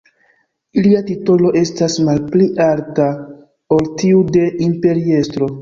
Ilia 0.81 1.01
titolo 1.09 1.51
estas 1.61 1.99
malpli 2.09 2.49
alta 2.69 3.05
ol 3.79 3.87
tiu 4.03 4.25
de 4.39 4.51
imperiestro. 4.71 5.49